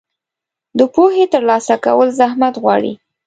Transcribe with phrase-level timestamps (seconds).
[0.77, 2.93] د پوهې ترلاسه کول زحمت غواړي.